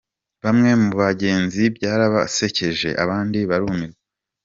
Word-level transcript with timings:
Bamwe 0.43 0.71
mu 0.81 0.89
bagenzi 1.01 1.61
byarabasekeje, 1.75 2.89
abandi 3.03 3.39
barumirwa. 3.49 3.99